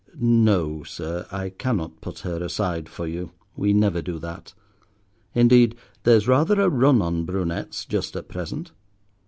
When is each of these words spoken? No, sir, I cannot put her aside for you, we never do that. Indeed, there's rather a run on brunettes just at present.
No, 0.19 0.81
sir, 0.81 1.27
I 1.31 1.49
cannot 1.49 2.01
put 2.01 2.17
her 2.21 2.41
aside 2.43 2.89
for 2.89 3.05
you, 3.05 3.33
we 3.55 3.71
never 3.71 4.01
do 4.01 4.17
that. 4.17 4.55
Indeed, 5.35 5.75
there's 6.05 6.27
rather 6.27 6.59
a 6.59 6.69
run 6.69 7.03
on 7.03 7.23
brunettes 7.23 7.85
just 7.85 8.15
at 8.15 8.27
present. 8.27 8.71